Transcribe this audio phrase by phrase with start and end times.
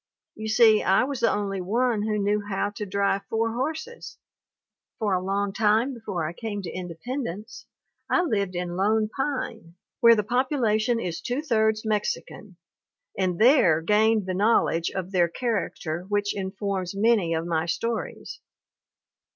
[0.33, 4.17] You see I was the only one who knew how to drive four horses.
[4.97, 7.67] For a long time before I came to Independence,
[8.09, 11.87] I lived in Lone Pine where the population is two thirds i68 THE WOMEN WHO
[11.87, 12.57] MAKE OUR NOVELS Mexican
[13.19, 18.39] and there gained the knowledge of their character which informs many of my stories.